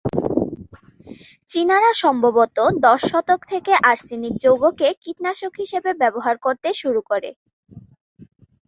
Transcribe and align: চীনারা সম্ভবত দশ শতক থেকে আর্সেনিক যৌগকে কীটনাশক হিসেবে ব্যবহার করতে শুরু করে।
চীনারা 1.49 1.91
সম্ভবত 2.03 2.57
দশ 2.79 3.01
শতক 3.11 3.39
থেকে 3.45 3.71
আর্সেনিক 3.89 4.33
যৌগকে 4.43 4.87
কীটনাশক 5.03 5.53
হিসেবে 5.57 5.91
ব্যবহার 6.01 6.35
করতে 6.37 6.69
শুরু 6.81 7.01
করে। 7.09 7.29